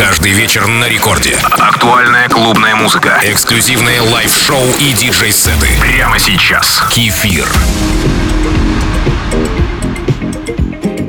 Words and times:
Каждый 0.00 0.32
вечер 0.32 0.66
на 0.66 0.88
рекорде. 0.88 1.36
Актуальная 1.42 2.26
клубная 2.30 2.74
музыка. 2.74 3.20
Эксклюзивные 3.22 4.00
live-шоу 4.00 4.66
и 4.80 4.94
диджей-сеты. 4.94 5.68
Прямо 5.78 6.18
сейчас. 6.18 6.82
Кефир. 6.90 7.46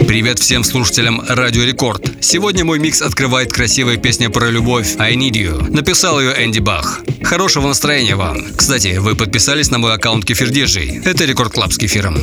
Привет 0.05 0.39
всем 0.39 0.65
слушателям 0.65 1.23
Радио 1.25 1.63
Рекорд. 1.63 2.05
Сегодня 2.19 2.65
мой 2.65 2.79
микс 2.79 3.01
открывает 3.01 3.53
красивая 3.53 3.95
песня 3.95 4.29
про 4.29 4.49
любовь 4.49 4.97
«I 4.99 5.15
Need 5.15 5.35
You». 5.35 5.71
Написал 5.71 6.19
ее 6.19 6.33
Энди 6.43 6.59
Бах. 6.59 6.99
Хорошего 7.23 7.69
настроения 7.69 8.17
вам. 8.17 8.43
Кстати, 8.57 8.97
вы 8.97 9.15
подписались 9.15 9.71
на 9.71 9.77
мой 9.77 9.93
аккаунт 9.93 10.25
Кефир 10.25 10.49
Диджей. 10.49 11.01
Это 11.05 11.23
Record 11.23 11.53
Club 11.53 11.71
с 11.71 11.77
кефиром. 11.77 12.17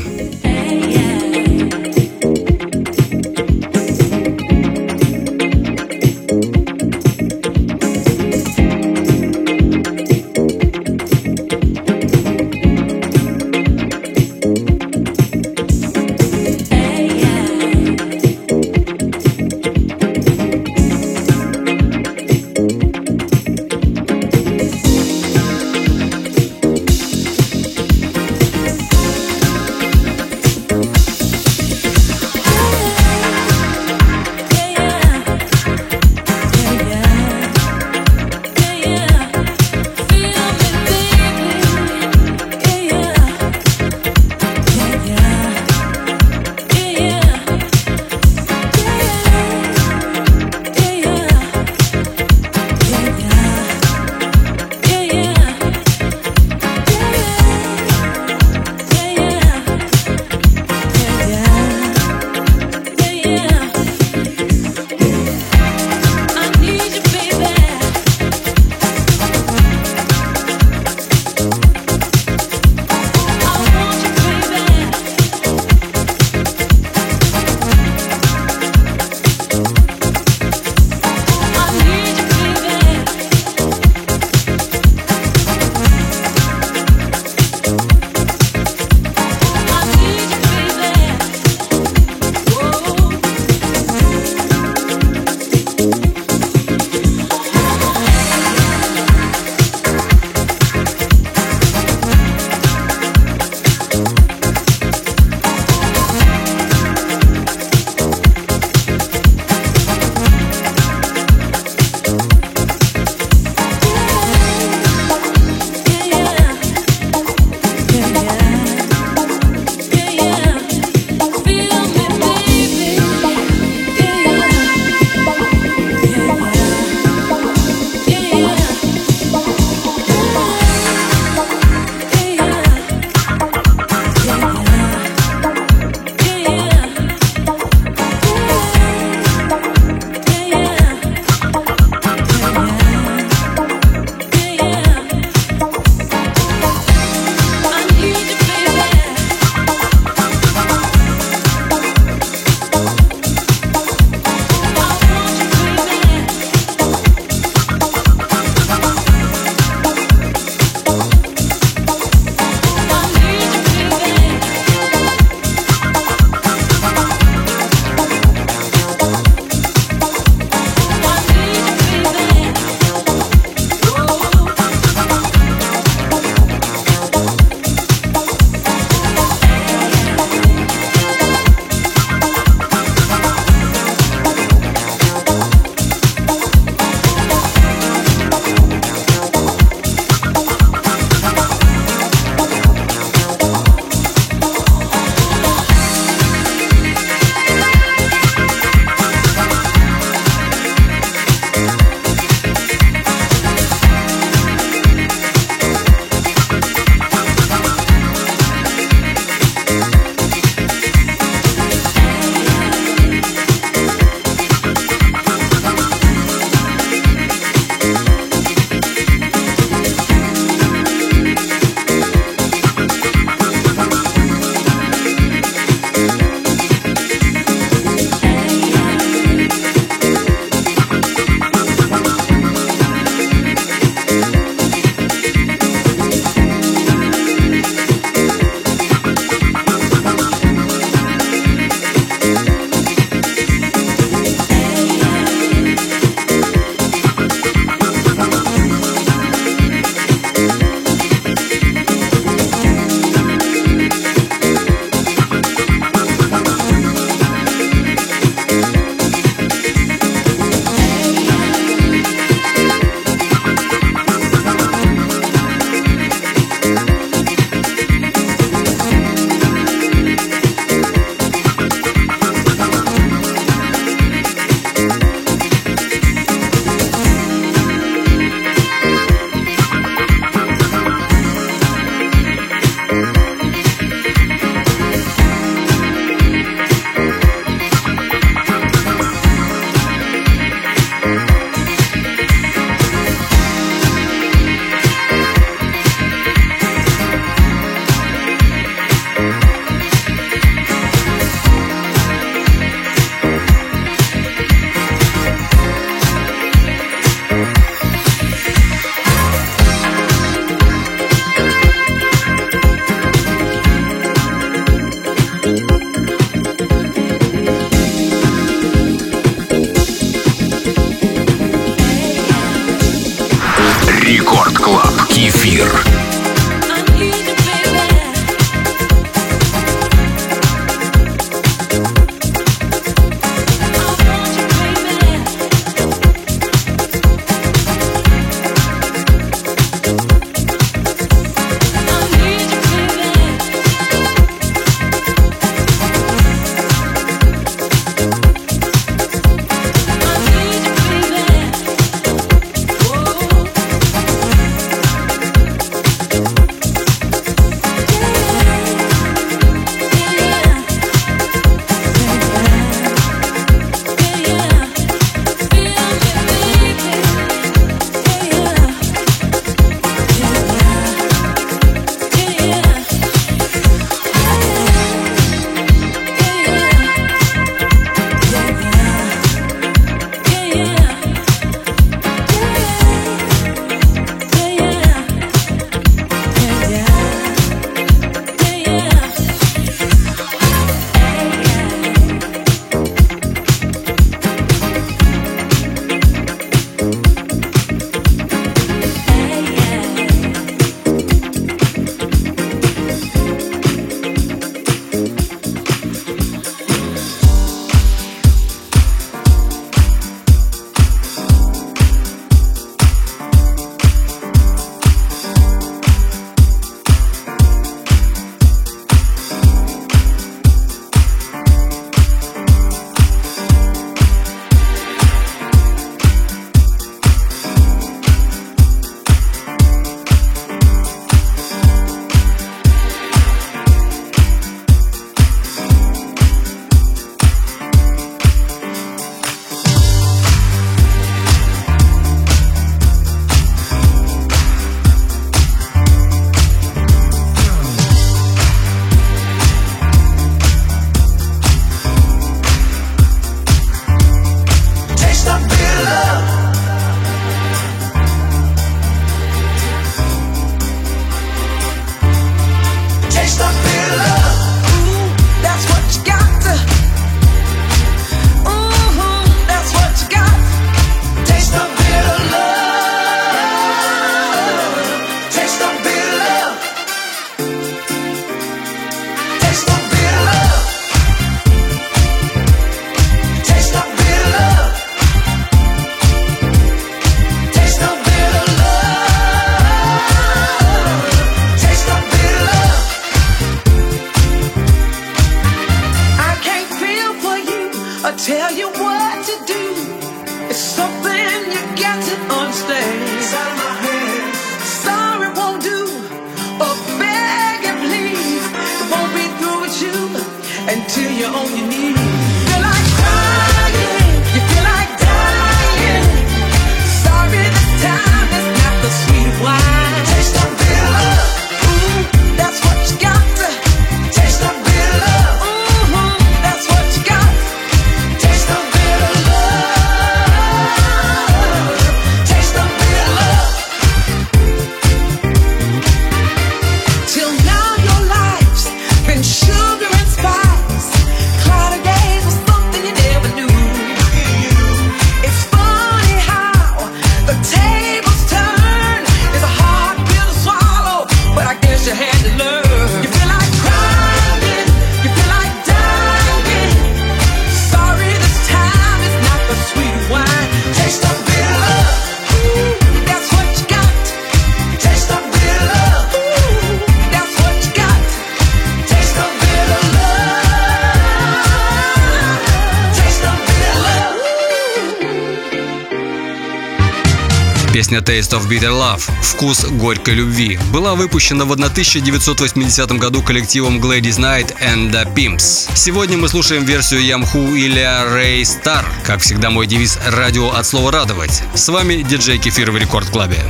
Песня 577.89 578.01
Taste 578.01 578.39
of 578.39 578.47
Bitter 578.47 578.71
Love 578.71 579.01
«Вкус 579.23 579.65
горькой 579.65 580.13
любви» 580.13 580.59
была 580.75 580.95
выпущена 580.95 581.47
в 581.47 581.53
1980 581.53 582.93
году 582.99 583.23
коллективом 583.23 583.81
Gladys 583.81 584.19
Knight 584.19 584.55
and 584.61 584.93
the 584.93 585.11
Pimps. 585.15 585.71
Сегодня 585.75 586.19
мы 586.19 586.29
слушаем 586.29 586.65
версию 586.65 587.03
Ямху 587.03 587.55
или 587.55 587.81
Ray 587.81 588.43
Star. 588.43 588.85
Как 589.05 589.23
всегда, 589.23 589.49
мой 589.49 589.67
девиз 589.67 589.99
«Радио 590.07 590.51
от 590.51 590.67
слова 590.67 590.93
радовать». 590.93 591.43
С 591.55 591.67
вами 591.71 592.03
диджей 592.03 592.37
Кефир 592.37 592.73
в 592.73 592.77
Рекорд 592.77 593.09
Клабе. 593.09 593.43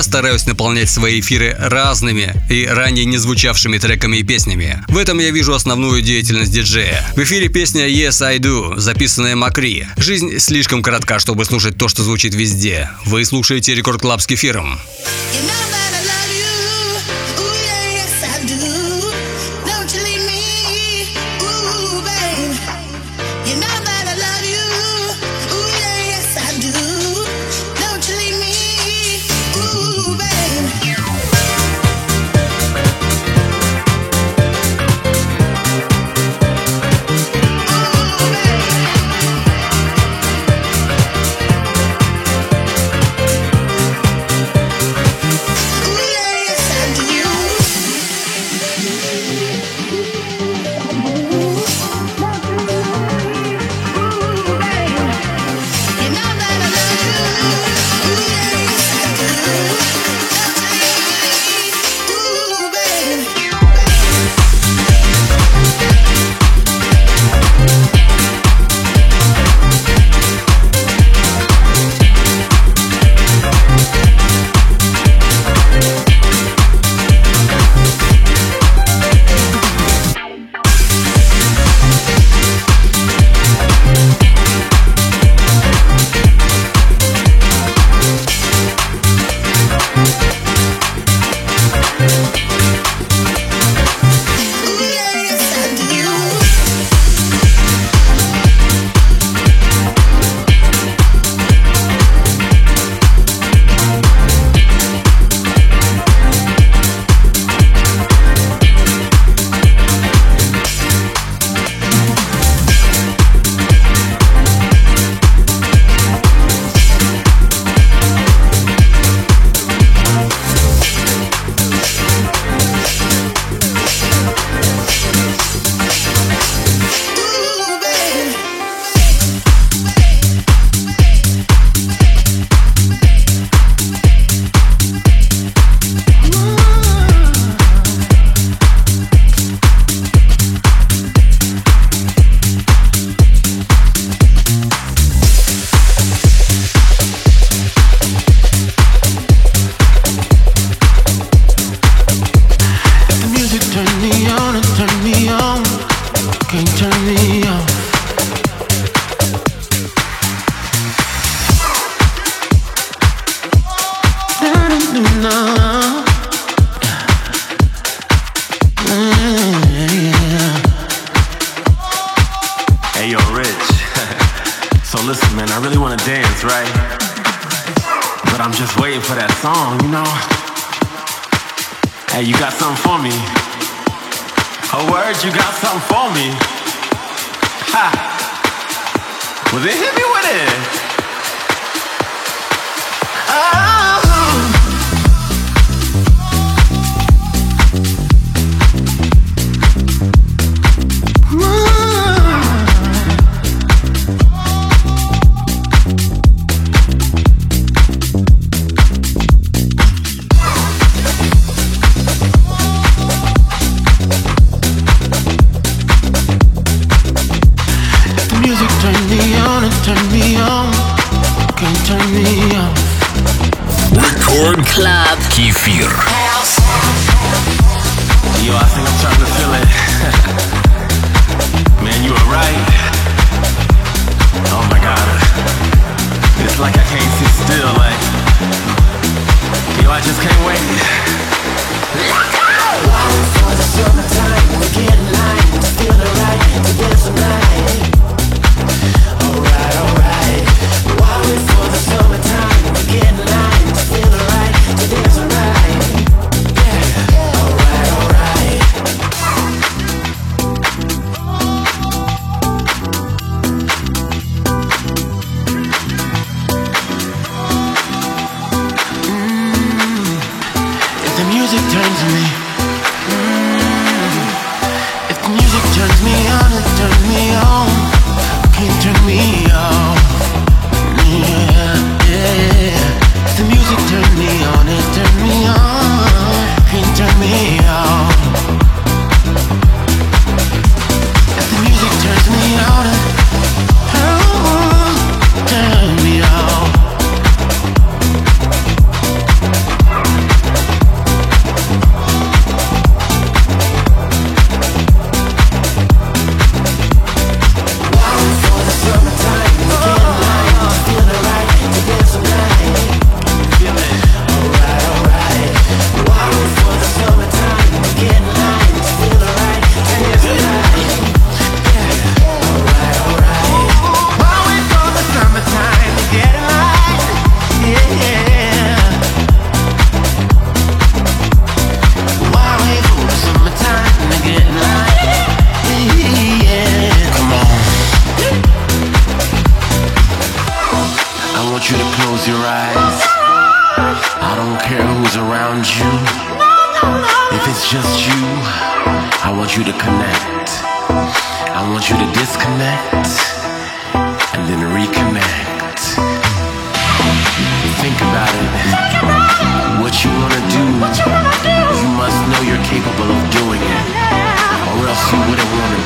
Я 0.00 0.04
стараюсь 0.04 0.46
наполнять 0.46 0.88
свои 0.88 1.20
эфиры 1.20 1.54
разными 1.58 2.32
и 2.48 2.64
ранее 2.64 3.04
не 3.04 3.18
звучавшими 3.18 3.76
треками 3.76 4.16
и 4.16 4.22
песнями. 4.22 4.82
В 4.88 4.96
этом 4.96 5.18
я 5.18 5.30
вижу 5.30 5.52
основную 5.52 6.00
деятельность 6.00 6.50
диджея. 6.52 7.06
В 7.14 7.18
эфире 7.18 7.50
песня 7.50 7.86
Yes 7.86 8.24
I 8.24 8.38
Do, 8.38 8.78
записанная 8.78 9.36
Макри. 9.36 9.86
Жизнь 9.98 10.38
слишком 10.38 10.82
коротка, 10.82 11.18
чтобы 11.18 11.44
слушать 11.44 11.76
то, 11.76 11.88
что 11.88 12.02
звучит 12.02 12.34
везде. 12.34 12.88
Вы 13.04 13.26
слушаете 13.26 13.74
Record 13.74 14.00
Club 14.00 14.22
с 14.22 14.26
кефиром. 14.26 14.80
You 15.34 15.39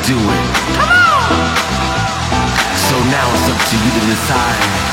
do 0.06 0.18
it. 0.18 0.54
Come 0.76 0.90
on! 0.90 1.56
So 2.76 2.96
now 3.08 3.26
it's 3.32 3.48
up 3.48 3.68
to 3.70 3.76
you 3.76 4.00
to 4.00 4.06
decide. 4.06 4.83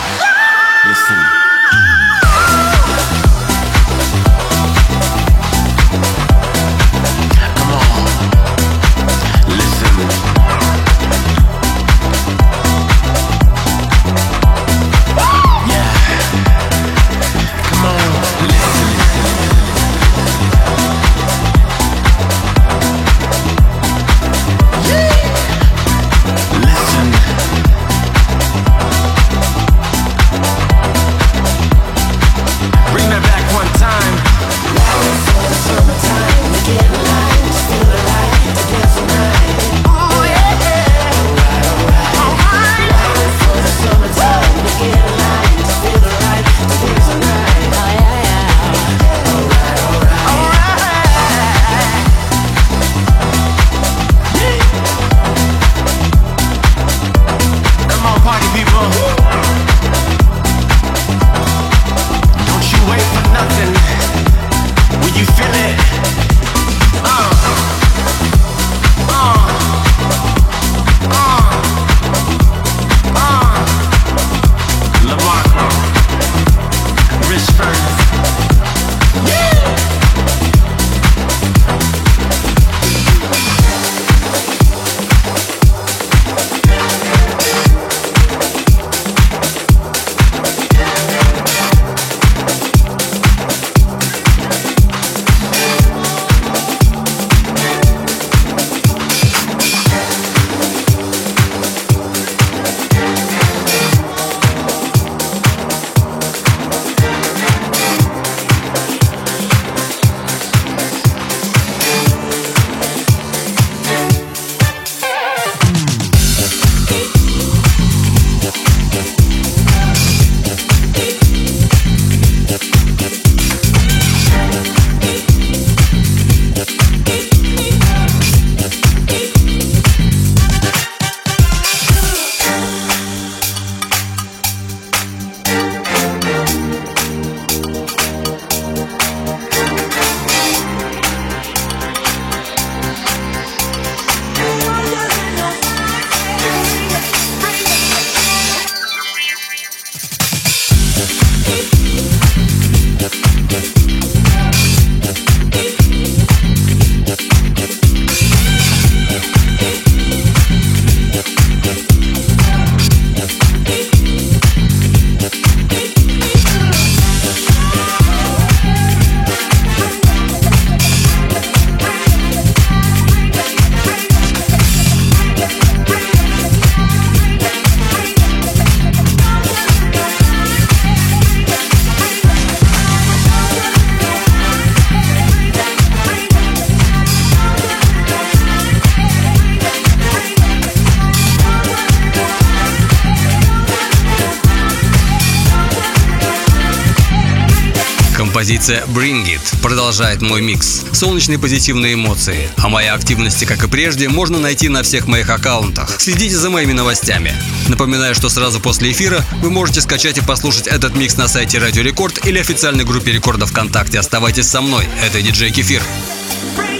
Bring 198.92 199.26
It 199.26 199.62
продолжает 199.62 200.22
мой 200.22 200.42
микс. 200.42 200.84
Солнечные 200.92 201.40
позитивные 201.40 201.94
эмоции. 201.94 202.50
А 202.58 202.68
мои 202.68 202.88
активности, 202.88 203.46
как 203.46 203.64
и 203.64 203.68
прежде, 203.68 204.10
можно 204.10 204.38
найти 204.40 204.68
на 204.68 204.84
всех 204.84 205.08
моих 205.08 205.30
аккаунтах. 205.30 205.96
Следите 206.00 206.36
за 206.36 206.50
моими 206.50 206.74
новостями. 206.74 207.34
Напоминаю, 207.70 208.16
что 208.16 208.28
сразу 208.30 208.60
после 208.60 208.92
эфира 208.92 209.26
вы 209.42 209.50
можете 209.50 209.82
скачать 209.82 210.18
и 210.18 210.22
послушать 210.22 210.68
этот 210.68 210.96
микс 210.96 211.16
на 211.16 211.28
сайте 211.28 211.60
Радио 211.60 211.84
Рекорд 211.84 212.26
или 212.26 212.40
официальной 212.40 212.84
группе 212.84 213.12
Рекорда 213.12 213.46
ВКонтакте. 213.46 214.00
Оставайтесь 214.00 214.48
со 214.48 214.62
мной. 214.62 214.88
Это 215.06 215.22
диджей 215.22 215.52
Кефир. 215.52 215.82
Record 215.82 216.71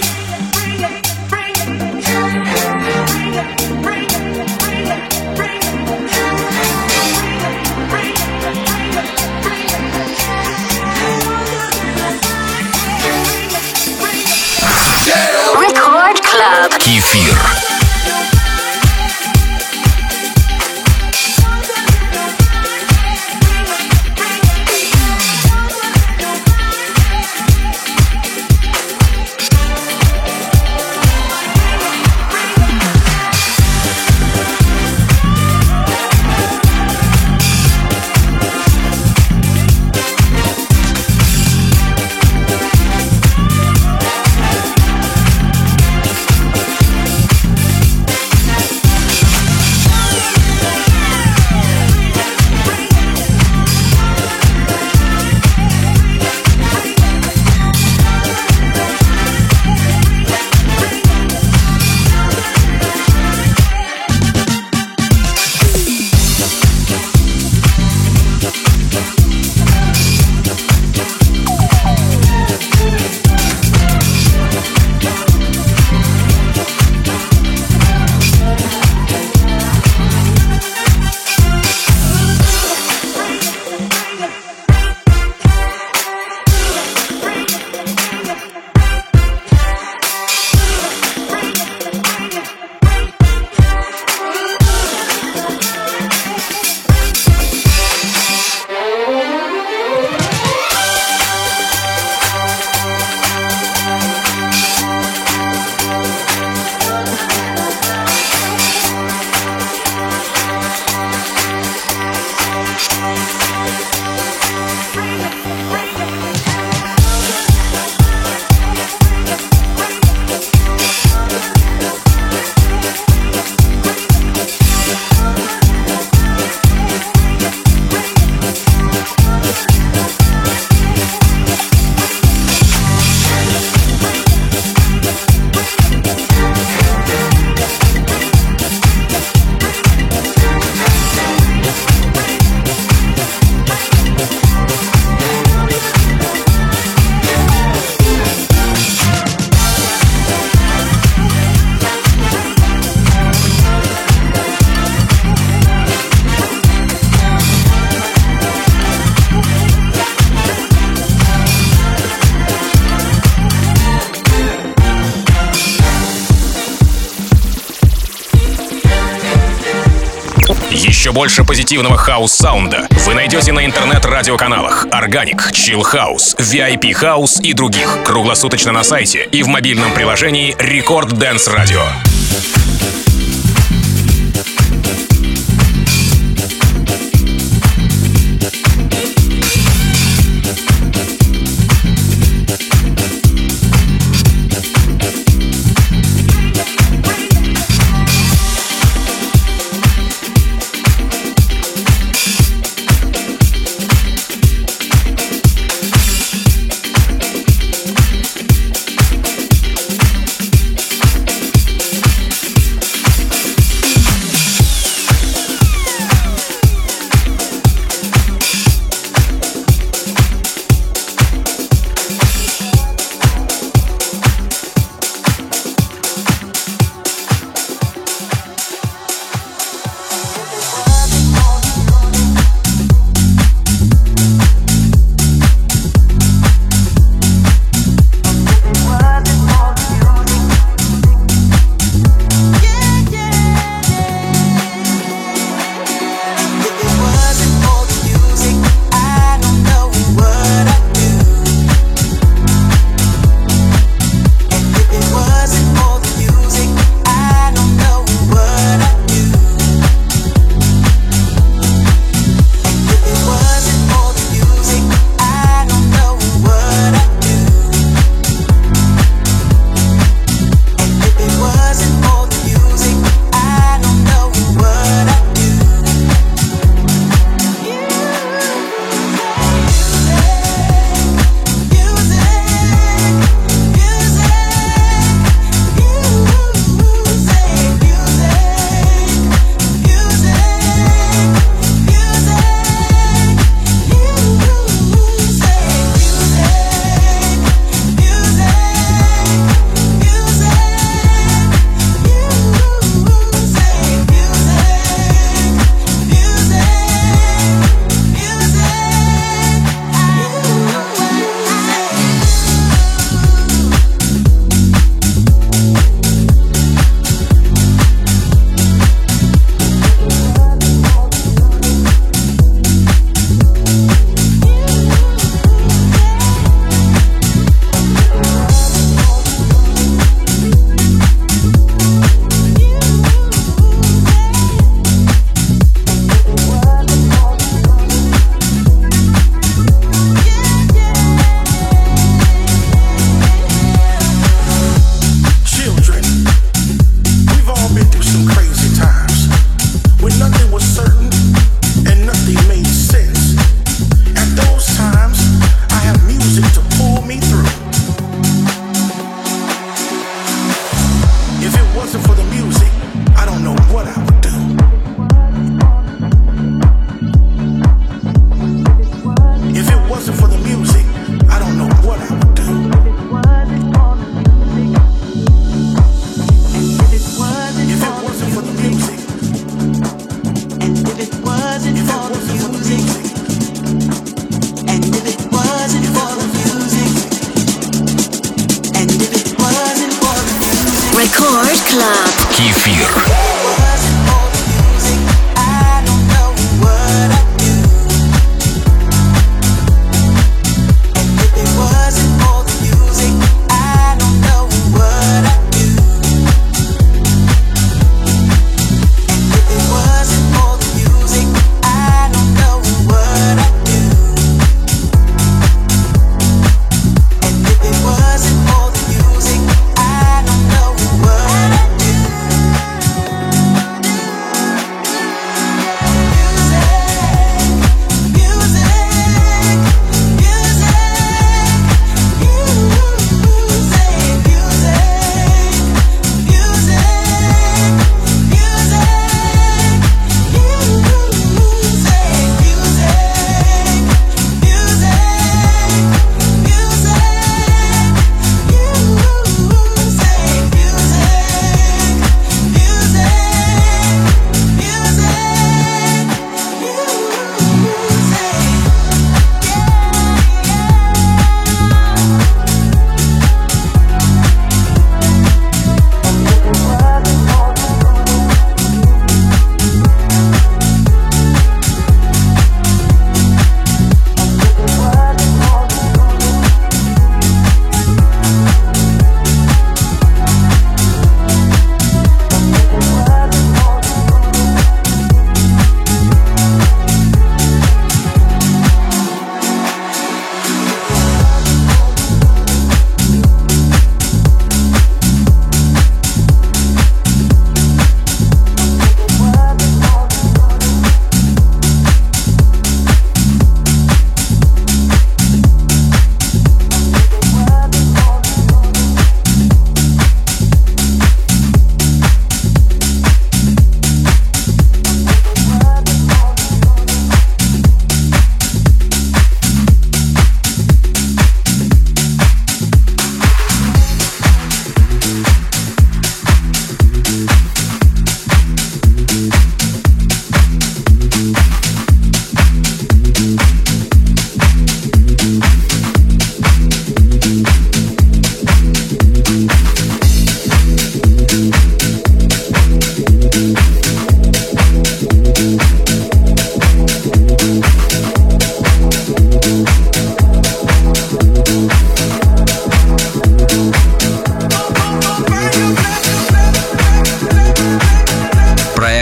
больше 171.72 171.82
позитивного 171.82 171.96
хаус-sound 171.96 172.79
а 172.79 172.86
вы 173.06 173.14
найдете 173.14 173.50
на 173.52 173.64
интернет-радиоканалах 173.64 174.86
Organic, 174.88 175.52
Chill 175.52 175.80
House, 175.80 176.36
VIP 176.36 176.92
House 176.92 177.40
и 177.42 177.54
других. 177.54 178.04
Круглосуточно 178.04 178.72
на 178.72 178.82
сайте 178.82 179.24
и 179.32 179.42
в 179.42 179.48
мобильном 179.48 179.94
приложении 179.94 180.54
Record 180.56 181.12
Dance 181.12 181.48
Radio. 181.48 182.11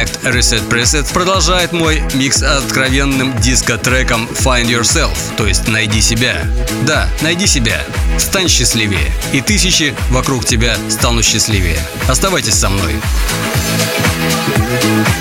Проект 0.01 0.25
Reset 0.25 0.67
Preset 0.67 1.13
продолжает 1.13 1.73
мой 1.73 2.03
микс 2.15 2.43
откровенным 2.43 3.39
диско-треком 3.39 4.27
Find 4.33 4.65
Yourself, 4.65 5.19
то 5.37 5.47
есть 5.47 5.69
«Найди 5.69 6.01
себя». 6.01 6.43
Да, 6.87 7.07
найди 7.21 7.47
себя, 7.47 7.85
стань 8.17 8.49
счастливее, 8.49 9.13
и 9.35 9.43
тысячи 9.43 9.95
вокруг 10.09 10.47
тебя 10.47 10.79
станут 10.89 11.27
счастливее. 11.27 11.79
Оставайтесь 12.09 12.55
со 12.55 12.71
мной. 12.71 12.95
thank 14.81 15.09
you 15.09 15.20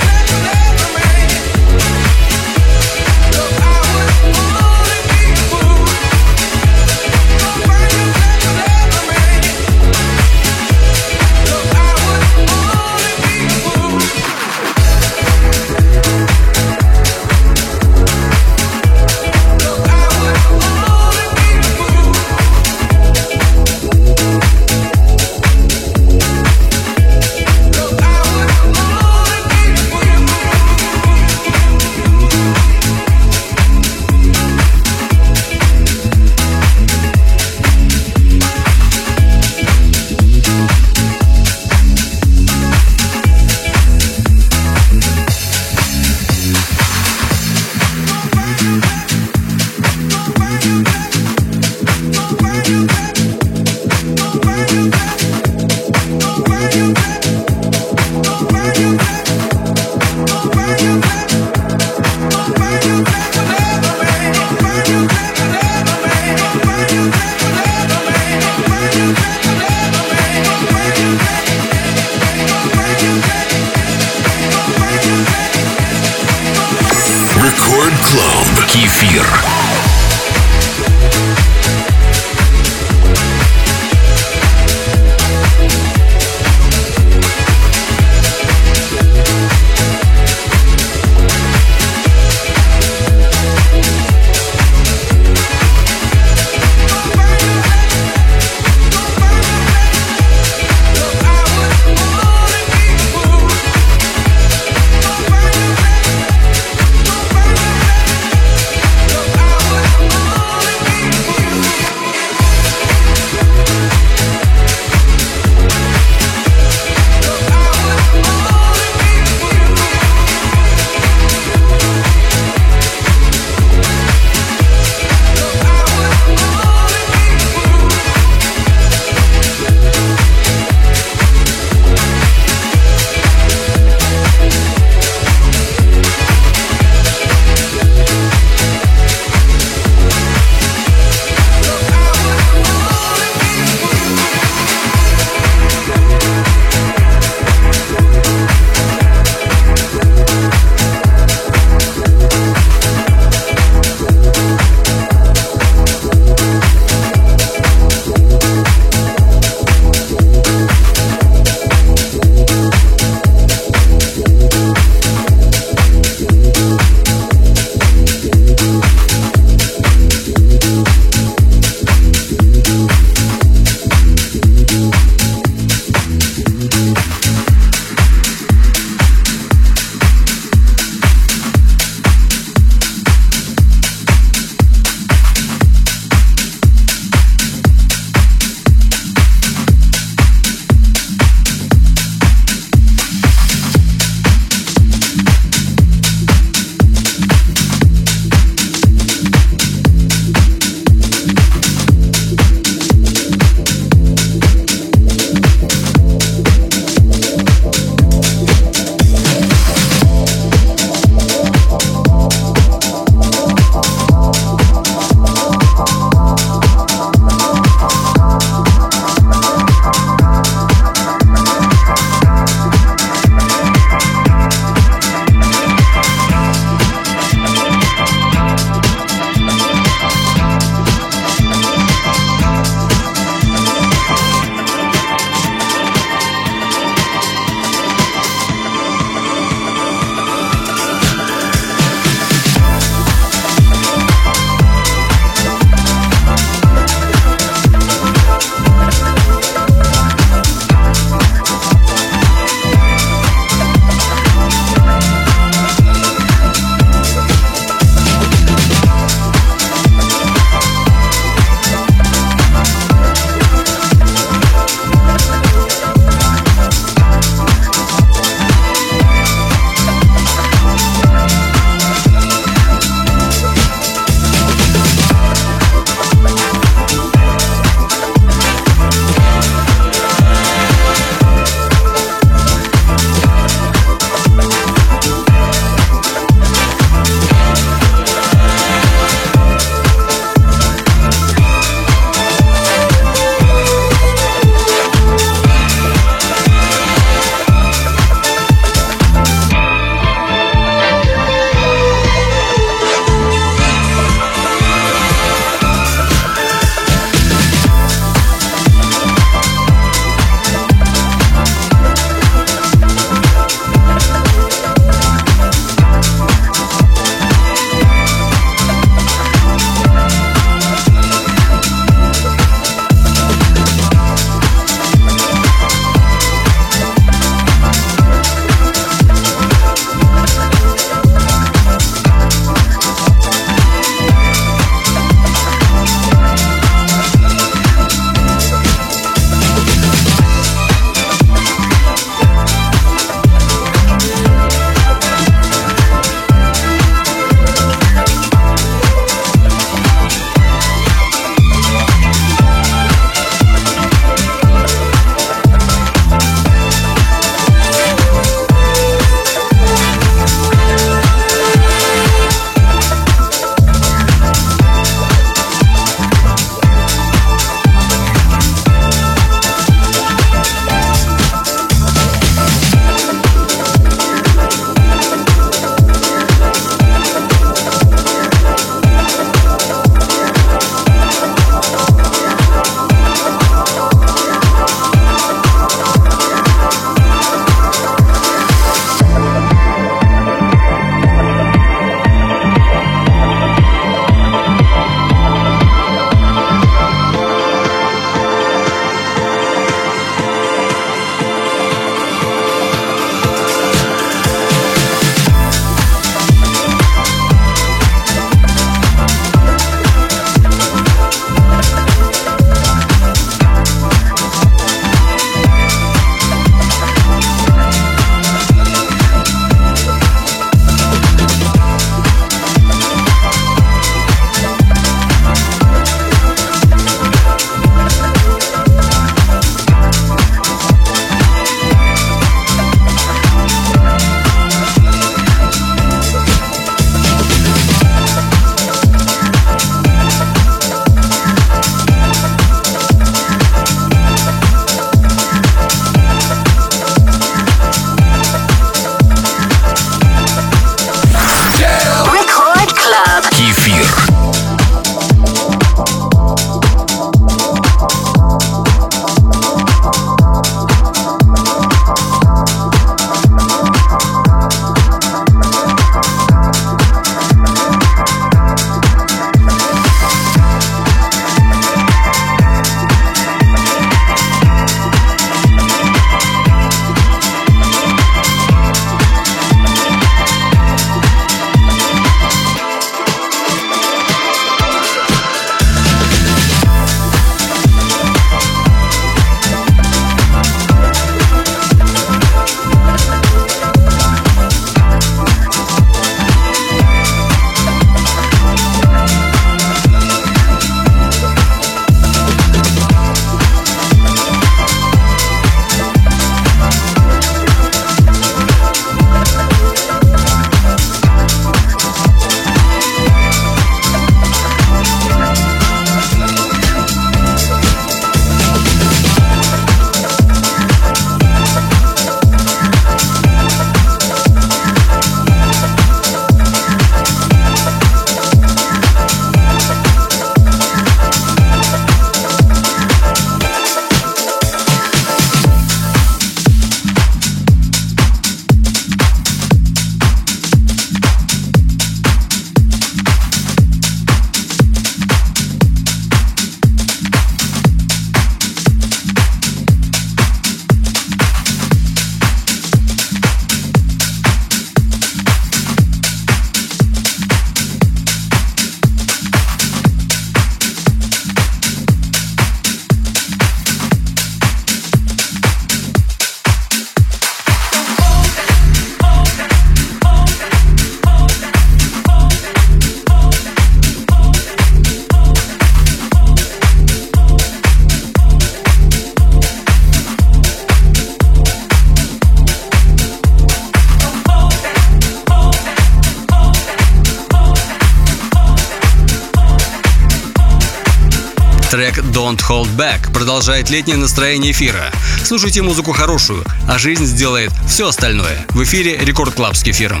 продолжает 593.34 593.68
летнее 593.68 593.96
настроение 593.96 594.52
эфира. 594.52 594.92
Слушайте 595.24 595.60
музыку 595.60 595.90
хорошую, 595.90 596.44
а 596.68 596.78
жизнь 596.78 597.04
сделает 597.04 597.50
все 597.66 597.88
остальное. 597.88 598.46
В 598.50 598.62
эфире 598.62 598.96
Record 598.96 599.34
Club 599.34 599.56
с 599.56 599.64
кефиром. 599.64 600.00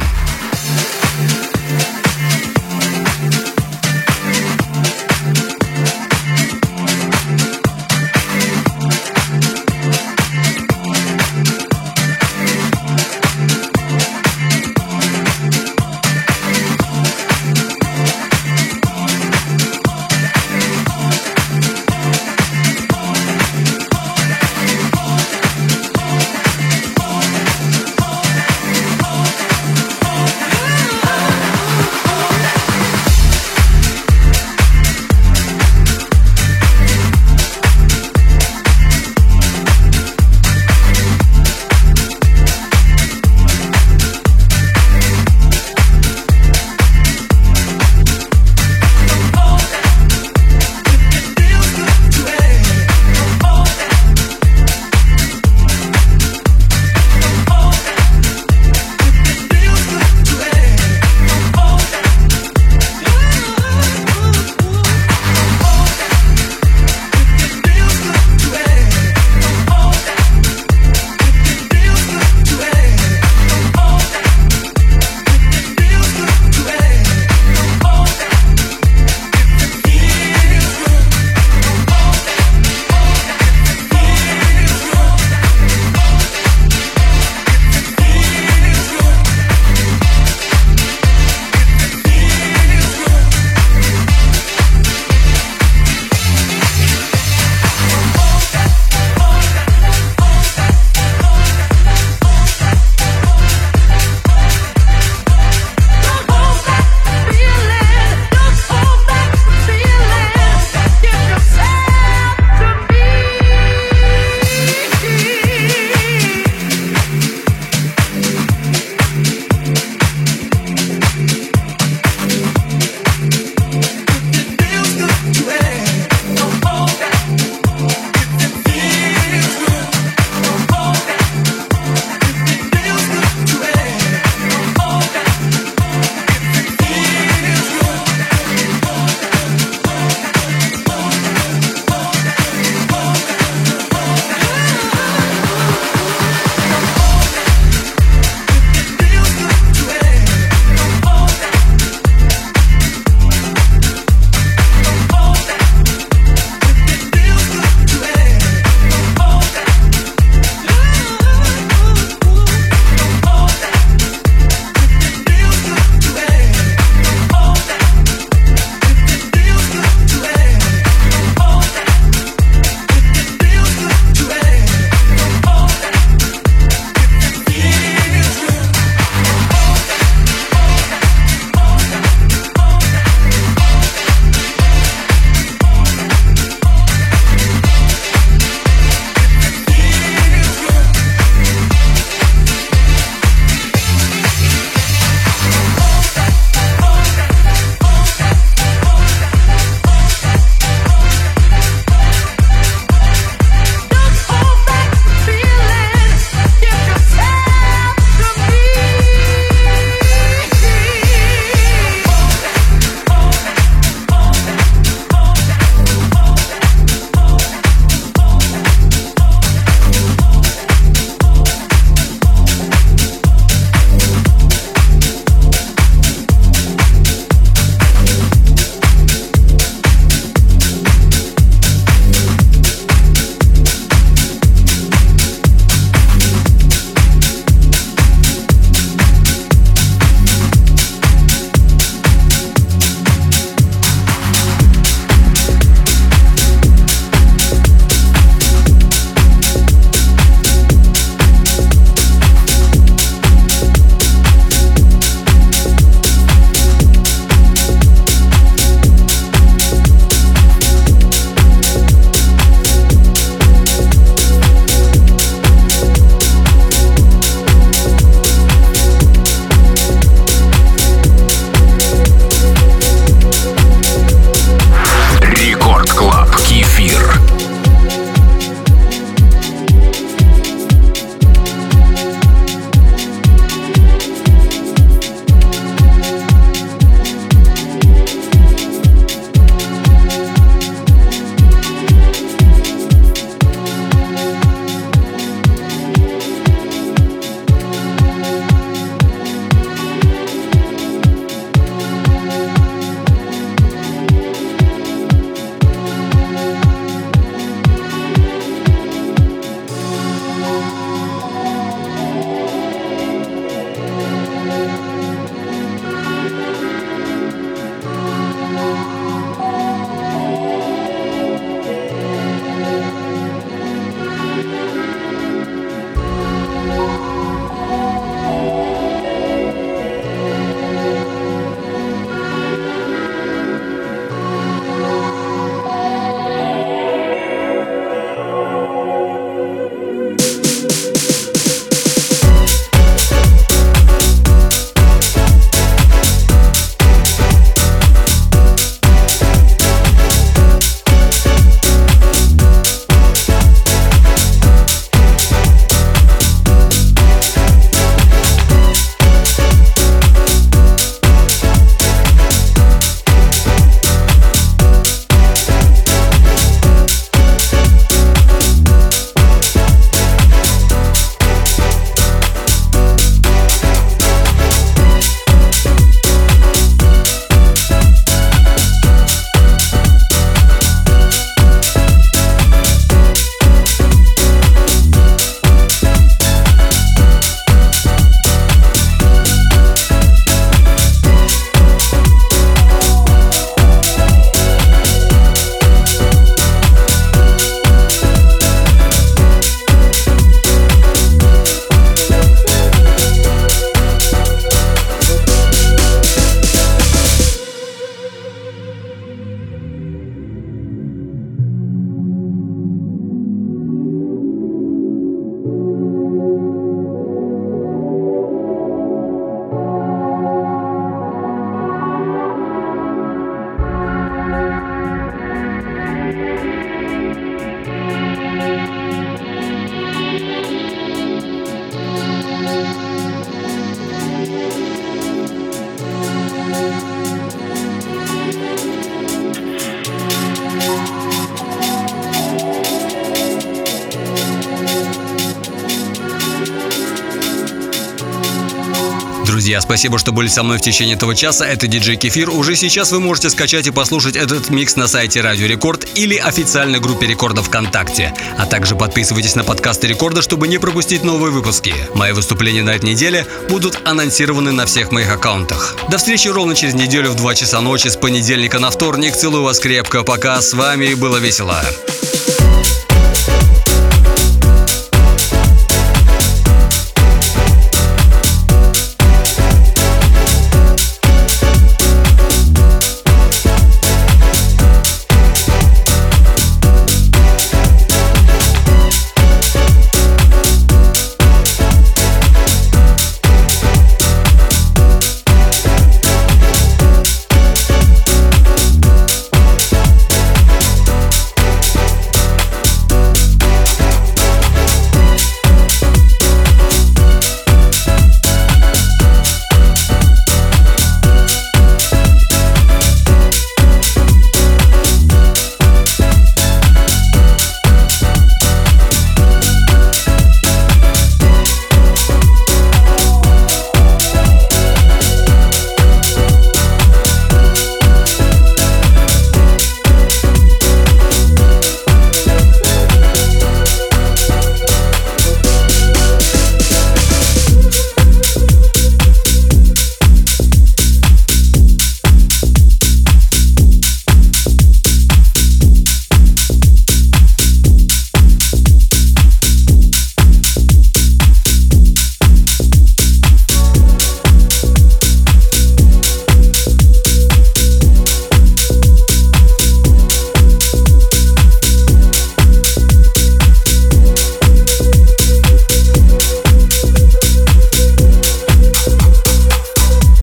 Спасибо, 449.84 449.98
что 449.98 450.12
были 450.12 450.28
со 450.28 450.42
мной 450.42 450.56
в 450.56 450.62
течение 450.62 450.96
этого 450.96 451.14
часа. 451.14 451.44
Это 451.46 451.66
диджей 451.66 451.96
Кефир. 451.96 452.30
Уже 452.30 452.56
сейчас 452.56 452.90
вы 452.90 453.00
можете 453.00 453.28
скачать 453.28 453.66
и 453.66 453.70
послушать 453.70 454.16
этот 454.16 454.48
микс 454.48 454.76
на 454.76 454.88
сайте 454.88 455.20
Радио 455.20 455.46
Рекорд 455.46 455.86
или 455.94 456.16
официальной 456.16 456.80
группе 456.80 457.06
Рекорда 457.06 457.42
ВКонтакте. 457.42 458.14
А 458.38 458.46
также 458.46 458.76
подписывайтесь 458.76 459.34
на 459.34 459.44
подкасты 459.44 459.86
Рекорда, 459.86 460.22
чтобы 460.22 460.48
не 460.48 460.56
пропустить 460.56 461.04
новые 461.04 461.30
выпуски. 461.30 461.74
Мои 461.94 462.12
выступления 462.12 462.62
на 462.62 462.70
этой 462.70 462.88
неделе 462.88 463.26
будут 463.50 463.78
анонсированы 463.84 464.52
на 464.52 464.64
всех 464.64 464.90
моих 464.90 465.12
аккаунтах. 465.12 465.76
До 465.90 465.98
встречи 465.98 466.28
ровно 466.28 466.54
через 466.54 466.72
неделю 466.72 467.10
в 467.10 467.16
2 467.16 467.34
часа 467.34 467.60
ночи 467.60 467.88
с 467.88 467.96
понедельника 467.96 468.60
на 468.60 468.70
вторник. 468.70 469.14
Целую 469.14 469.42
вас 469.42 469.60
крепко. 469.60 470.02
Пока. 470.02 470.40
С 470.40 470.54
вами 470.54 470.94
было 470.94 471.18
весело. 471.18 471.62